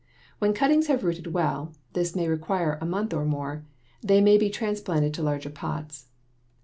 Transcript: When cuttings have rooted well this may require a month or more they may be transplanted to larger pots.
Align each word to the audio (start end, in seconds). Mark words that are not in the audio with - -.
When 0.39 0.55
cuttings 0.55 0.87
have 0.87 1.03
rooted 1.03 1.31
well 1.31 1.75
this 1.93 2.15
may 2.15 2.27
require 2.27 2.79
a 2.81 2.87
month 2.87 3.13
or 3.13 3.23
more 3.23 3.63
they 4.01 4.19
may 4.19 4.35
be 4.39 4.49
transplanted 4.49 5.13
to 5.13 5.21
larger 5.21 5.51
pots. 5.51 6.07